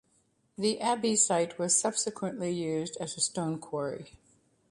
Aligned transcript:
The 0.57 0.79
abbey 0.81 1.15
site 1.15 1.59
was 1.59 1.79
subsequently 1.79 2.49
used 2.51 2.97
as 2.97 3.15
a 3.17 3.21
stone 3.21 3.59
quarry. 3.59 4.13